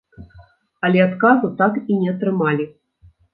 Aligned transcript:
Але 0.87 0.99
адказу 1.07 1.51
так 1.59 1.77
і 1.91 1.99
не 2.01 2.09
атрымалі. 2.15 2.67